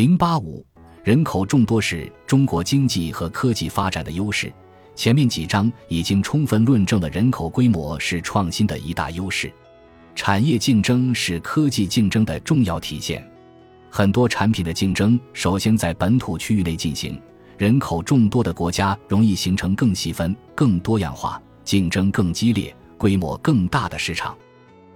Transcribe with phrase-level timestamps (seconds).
[0.00, 0.64] 零八五，
[1.04, 4.50] 人口众多是中国经济和科技发展的优势。
[4.96, 9.52] 前面几章已经充分论证了人口规模是创新的一大优势。
[10.14, 13.22] 产业竞争是科技竞争的重要体现。
[13.90, 17.20] 很多产品的竞争首先在本土区域内进行。
[17.58, 24.34] 人口众多的国家容易形成更细分、更多样化、竞争更激烈、规模更大的市场。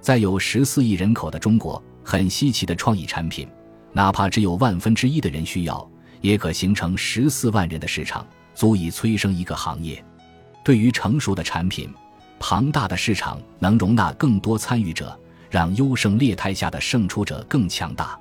[0.00, 3.46] 在有十四亿人口的中国，很稀奇的创意产品，
[3.94, 5.90] 哪怕只有万分之一的人需要，
[6.20, 8.26] 也可形成十四万人的市场。
[8.54, 10.02] 足以催生一个行业。
[10.62, 11.92] 对于成熟的产品，
[12.38, 15.18] 庞大的市场能容纳更多参与者，
[15.50, 18.16] 让优胜劣汰下的胜出者更强大。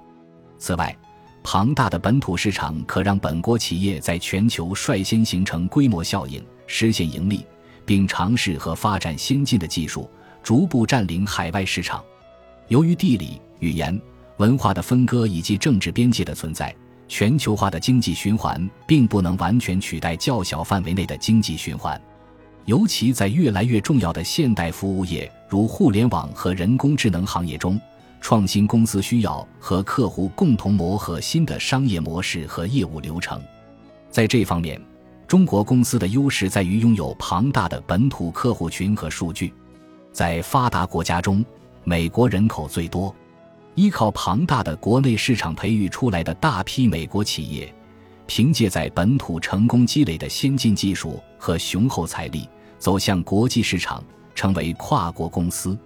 [0.58, 0.98] 此外，
[1.44, 7.46] 庞大的本土市场可让本国企业在全球率先形成规模效应，实现盈利，
[7.86, 10.10] 并尝试和发展先进的技术，
[10.42, 12.04] 逐步占领海外市场。
[12.70, 14.02] 由于地理、语言、
[14.38, 16.74] 文化的分割以及政治边界的存在。
[17.08, 22.02] 全球化的经济循环并不能完全取代较小范围内的经济循环，
[22.66, 27.80] 尤其在越来越重要的现代服务业，如互联网和人工智能行业中，
[28.20, 33.40] 创新公司需要和客户共同磨合新的商业模式和业务流程。
[34.10, 34.82] 在这方面，
[35.28, 39.54] 中国公司的优势在于拥有庞大的本土客户群和数据。
[40.12, 41.46] 在发达国家中，
[41.84, 43.14] 美国人口最多。
[43.76, 47.74] 依靠庞大的国内市场培育出来的大批美国企业，
[48.28, 54.04] 凭借在本土成功积累的先进技术和雄厚财力，走向国际市场，
[54.36, 55.78] 成为跨国公司。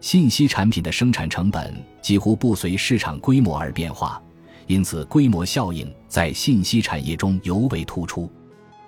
[0.00, 4.20] 信息产品的生产成本几乎不随市场规模而变化，
[4.66, 8.30] 因此规模效应在信息产业中尤为突出。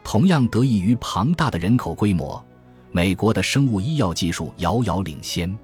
[0.03, 2.45] 同样得益于庞大的人口规模，
[2.93, 5.57] 美国的生物医药技术遥遥领先。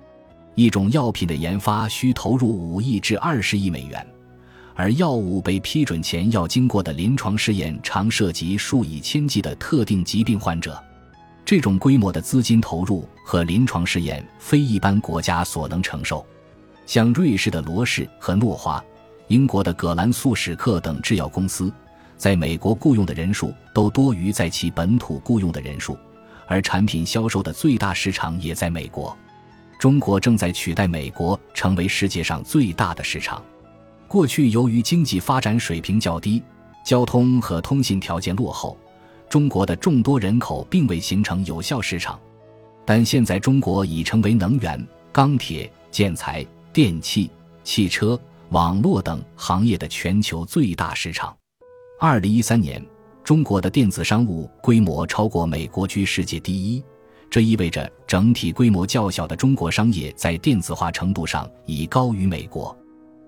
[0.61, 4.07] 一种药品的研发需投入五亿至二十亿美元，
[4.75, 10.79] 而药物被批准前要经过的临床试验常涉及数以千计的特定疾病患者。
[11.47, 16.27] 这种规模的资金投入和临床试验非一般国家所能承受。
[16.85, 18.85] 像瑞士的罗氏和诺华、
[19.29, 21.73] 英国的葛兰素史克等制药公司，
[22.19, 25.97] 在美国雇佣的人数都多于在其本土雇佣的人数，
[26.47, 29.17] 而产品销售的最大市场也在美国。
[29.81, 33.43] 中国正在取代美国成为世界上最大的市场。
[34.07, 36.43] 过去由于经济发展水平较低，
[36.85, 38.77] 交通和通信条件落后，
[39.27, 42.21] 中国的众多人口并未形成有效市场。
[42.85, 47.31] 但现在中国已成为能源、钢铁、建材、电器、
[47.65, 48.21] 汽车、
[48.51, 51.35] 网络等行业的全球最大市场。
[51.99, 52.85] 二零一三年，
[53.25, 56.85] 中国的电子商务规模超过美国，居世界第一。
[57.31, 62.77] 这意味着整体规模较小的中国商业在电子化程度上已高于美国。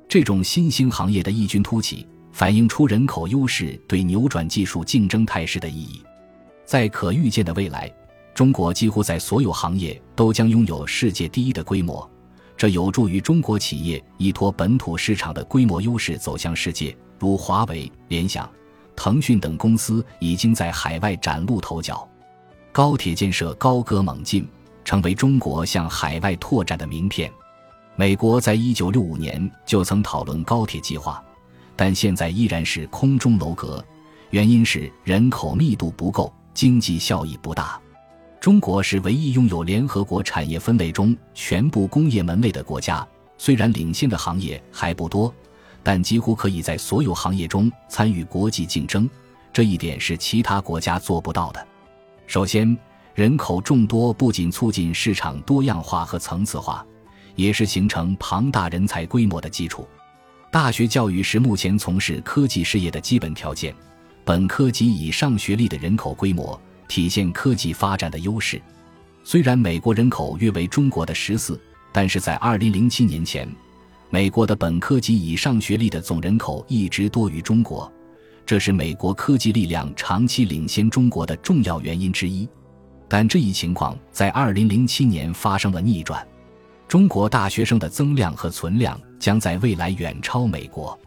[0.09, 6.03] 这种新兴行业的异军突起，反映出人口优势对扭转技术竞争态势的意义。
[6.67, 7.91] 在可预见的未来，
[8.35, 12.11] 中国几乎在所有行业都将拥有世界第一的规模，
[12.57, 16.97] 这有助于中国企业依托本土市场的规模优势走向世界。
[17.21, 18.51] 如华为、联想、
[18.97, 22.09] 腾讯等公司已经在海外崭露头角。
[22.73, 24.49] 高铁建设高歌猛进，
[24.83, 27.31] 成为中国向海外拓展的名片。
[27.97, 31.23] 美国在一九六五年就曾讨论高铁计划，
[31.77, 33.85] 但现在依然是空中楼阁，
[34.31, 37.79] 原因是人口密度不够，经济效益不大。
[38.41, 43.07] 中国是唯一拥有联合国产业分类中全部工业门类的国家，
[43.37, 45.33] 虽然领先的行业还不多，
[45.83, 49.09] 但几乎可以在所有行业中参与国际竞争，
[49.53, 51.67] 这一点是其他国家做不到的。
[52.33, 52.75] 首先，
[53.15, 56.83] 人口众多不仅促进市场多样化和层次化，
[57.37, 59.87] 也是形成庞大人才规模的基础。
[60.51, 63.75] 大学教育是目前从事科技事业的基本条件。
[64.25, 68.59] 本科及以上学历的人口规模体现科技发展的优势。
[69.23, 71.61] 虽然美国人口约为中国的十四，
[71.93, 73.47] 但是在二零零七年前，
[74.09, 77.93] 美国的本科及以上学历的总人口一直多于中国。
[78.45, 82.49] 这是美国科技力量长期领先中国的重要原因之一，
[83.09, 86.27] 但这一情况在2007年发生了逆转，
[86.89, 90.99] 中国大学生的增量和存量将在未来远超美国，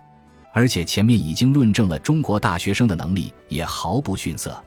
[0.53, 4.59] 而且前面已经论证了中国大学生的能力也毫不逊色。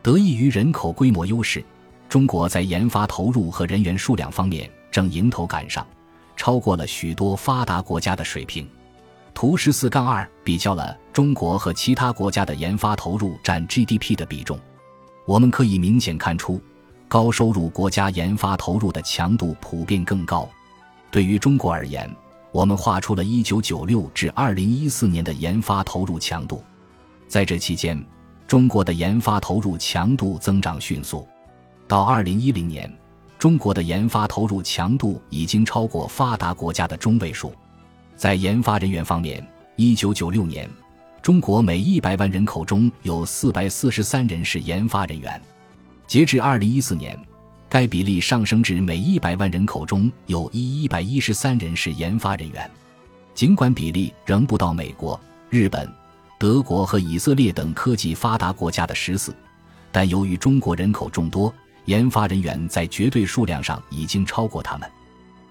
[0.00, 1.62] 得益于人口规模优势，
[2.08, 5.86] 中国在研发投入和人员数量方面正迎头赶上，
[6.36, 8.66] 超过了许多发达国家的水平。
[9.34, 14.58] 图十四杠二比较了中国和其他国家的研发投入占 GDP 的比重，
[15.26, 16.60] 我们可以明显看出，
[17.08, 20.48] 高收入国家研发投入的强度普遍更高。
[21.10, 22.08] 对于中国而言，
[22.52, 26.62] 我们画出了1996至2014年的研发投入强度。
[27.26, 28.02] 在这期间，
[28.46, 31.26] 中国的研发投入强度增长迅速，
[31.88, 32.98] 到2010年，
[33.36, 37.52] 中国的研发投入强度已经超过发达国家的中位数。
[38.16, 39.44] 在研发人员方面
[39.76, 40.70] ，1996年，
[41.20, 45.40] 中国每100万人口中有443人是研发人员，
[46.06, 47.18] 截至2014年。
[47.66, 52.70] 该比例上升至每一百万人口中有一一百一十三人是研发人员，
[53.34, 55.20] 尽管比例仍不到美国、
[55.50, 55.92] 日本、
[56.38, 59.34] 德国和以色列等科技发达国家的十四，
[59.90, 61.52] 但由于中国人口众多，
[61.86, 64.88] 研发人员在绝对数量上已经超过他们，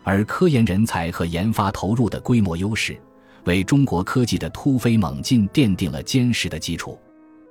[0.03, 2.99] 而科研人才和研发投入的规模优势，
[3.45, 6.99] 为中国科技的突飞猛进奠定了坚实的基础。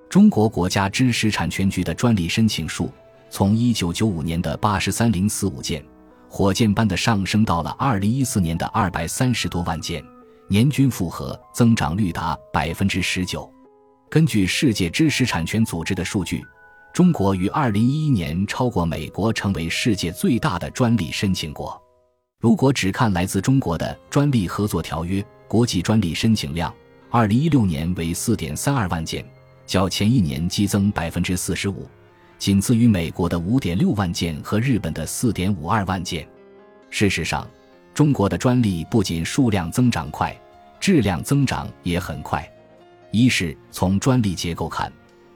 [0.08, 2.90] 中国国家知识产权局的专利申请数。
[3.30, 5.82] 从一九九五年的八十三零四五件，
[6.28, 10.04] 火箭般的上升到了二零一四年的二百三十多万件，
[10.48, 13.50] 年均复合增长率达百分之十九。
[14.10, 16.44] 根据世界知识产权组织的数据，
[16.92, 21.81] 中国于二零一一年超过美国，成为世界最大的专利申请国。
[22.42, 26.74] 如果只看来自中国的专利合作条约，国际专利申请量，
[27.08, 29.24] 二零一六年为四点三二万件，
[29.64, 31.88] 较前一年激增百分之四十五。
[32.40, 36.26] 仅次于美国的五点六万件和日本的四点五二万件。
[36.90, 37.48] 事实上，
[37.94, 40.36] 中国的专利不仅数量增长快，
[40.80, 42.44] 质量增长也很快。
[43.12, 44.92] 一是从专利结构看，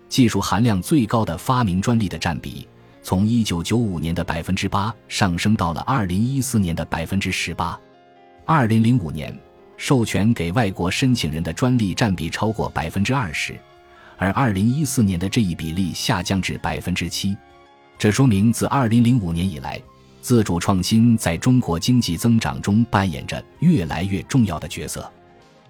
[0.08, 2.66] 技术含量最高的发明专利的占比，
[3.06, 7.78] 从一九九五年的百分之八上升到了二零一四年的百分之十八。
[8.44, 9.32] 二零零五年，
[9.76, 13.56] 授权给外国申请人的专利占比超过百分之二十。
[14.16, 17.36] 而二零一四年的这一比例下降至百分之七，
[17.96, 19.80] 这说明自二零零五年以来，
[20.20, 25.08] 自主创新在中国经济增长中扮演着越来越重要的角色。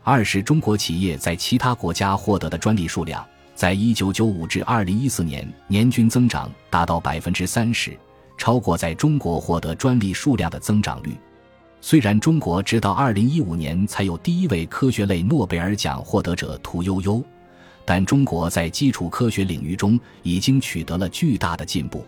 [0.02, 3.22] 二是中国企业在其他国家获得的专利数量，
[3.56, 7.98] 在一九九五至二零一四年年均增长达到百分之三十，
[8.36, 11.16] 超过在中国获得专利数量的增长率。
[11.80, 17.24] 虽然中国直到二零一五年才有第一位科学类诺贝尔奖获得者屠呦呦。
[17.88, 22.04] 但中国在基础科学领域中已经取得了巨大的进步。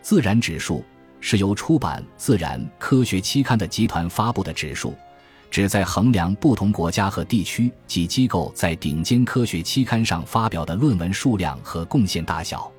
[0.00, 0.84] 自然指数
[1.20, 4.94] 是由出版自然科学期刊的集团发布的指数，
[5.50, 12.70] 旨在衡量不同国家和地区及机构在顶尖科学期刊上发表的论文数量和贡献大小。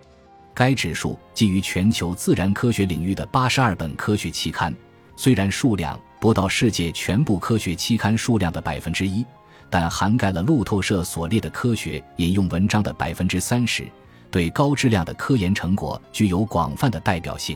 [0.54, 4.74] 该指数基于全球自然科学领域的八十二本科学期刊，
[5.16, 9.26] 虽然数量不到世界全部科学期刊数量的百分之一。
[9.72, 13.88] 但涵盖了路透社所列的科学引用文章的百分之三十，
[14.32, 17.56] 对高质量的科研成果具有广泛的代表性。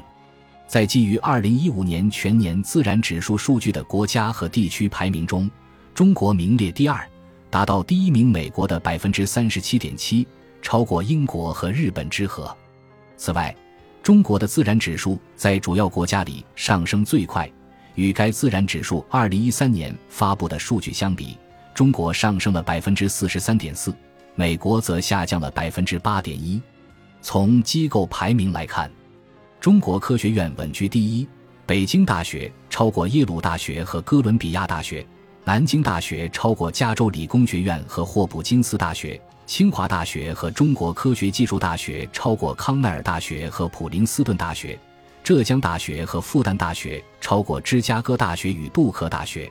[0.73, 5.47] 在基于二零一五年全年自然指数数据的国家和地区排名中，
[5.93, 7.07] 中国名列第二，
[7.51, 10.27] 达到第一名美国的百分之三十七点七，
[10.63, 12.51] 超过英国和日本之和。
[13.17, 13.55] 此外，
[14.01, 17.47] 中国的自然指数在主要国家里上升最快，
[17.93, 21.37] 与该自然指数二零一三年发布的数据相比。
[21.75, 23.93] 中国上升了百分之四十三点四，
[24.33, 26.59] 美国则下降了百分之八点一。
[27.21, 28.89] 从机构排名来看，
[29.63, 31.25] 中国科学院稳居第一，
[31.65, 35.07] 北京大学超过耶鲁大学和哥伦比亚大学，
[35.45, 44.77] 南京大学超过加州理工学院和霍普金斯大学，清华大学和中国科学技术大学超过康奈尔大学和普林斯顿大学，
[45.23, 49.49] 浙江大学和复旦大学超过芝加哥大学与杜克大学。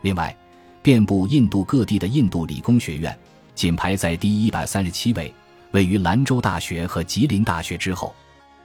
[0.00, 0.34] 另外，
[0.80, 3.14] 遍布印度各地的印度理工学院，
[3.54, 5.30] 仅排在第一百三十七位，
[5.72, 8.14] 位于兰州大学和吉林大学之后。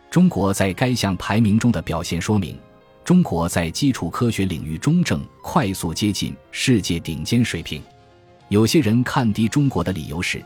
[0.10, 2.58] 中国在该项排名中的表现说明，
[3.04, 7.82] 中国在基础科学领域中正快速接近世界顶尖水平。
[8.50, 10.44] 有些人看低中国的理由是，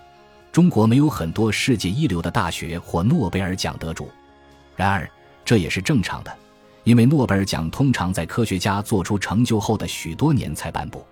[0.52, 4.10] 中国没有很多世界一流的大学或诺贝尔奖得主。
[4.76, 5.10] 然而，
[5.46, 6.36] 这也是正常的，
[6.84, 11.06] 因为诺贝尔奖通常在科学家做出成就后的许多年才颁布。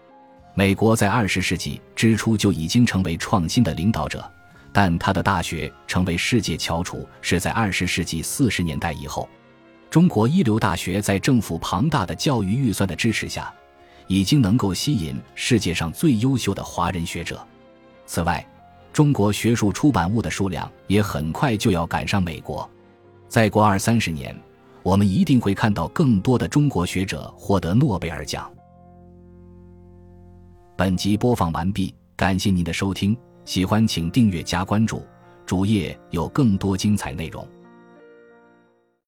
[0.55, 4.29] 美国在二十世纪之初就已经成为创新的领导者，
[4.71, 9.27] 但他的大学成为世界翘楚是在二十世纪四十年代以后。
[9.89, 13.51] 中国一流大学在政府庞大的教育预算的支持下，
[14.07, 17.43] 已经能够吸引世界上最优秀的华人学者。
[18.05, 18.47] 此外，
[18.93, 22.69] 中国学术出版物的数量也很快就要赶上美国。
[23.27, 24.35] 再过二三十年，
[24.83, 28.51] 我们一定会看到更多的中国学者获得诺贝尔奖。
[30.75, 33.17] 本集播放完毕，感谢您的收听，
[33.49, 35.03] 喜欢请订阅加关注，
[35.43, 37.43] 主页有更多精彩内容。